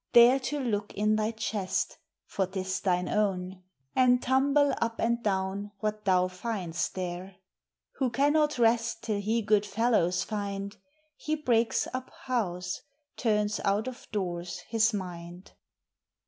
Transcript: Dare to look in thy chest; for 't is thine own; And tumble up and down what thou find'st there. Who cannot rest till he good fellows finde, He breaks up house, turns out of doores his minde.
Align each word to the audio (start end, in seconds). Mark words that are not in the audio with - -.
Dare 0.13 0.39
to 0.39 0.59
look 0.59 0.95
in 0.95 1.15
thy 1.15 1.29
chest; 1.29 1.99
for 2.25 2.47
't 2.47 2.59
is 2.61 2.79
thine 2.79 3.07
own; 3.07 3.61
And 3.95 4.19
tumble 4.19 4.73
up 4.81 4.99
and 4.99 5.21
down 5.21 5.73
what 5.79 6.05
thou 6.05 6.27
find'st 6.27 6.95
there. 6.95 7.35
Who 7.99 8.09
cannot 8.09 8.57
rest 8.57 9.03
till 9.03 9.21
he 9.21 9.43
good 9.43 9.63
fellows 9.63 10.23
finde, 10.23 10.77
He 11.15 11.35
breaks 11.35 11.87
up 11.93 12.09
house, 12.23 12.81
turns 13.15 13.59
out 13.59 13.87
of 13.87 14.07
doores 14.11 14.61
his 14.67 14.91
minde. 14.91 15.51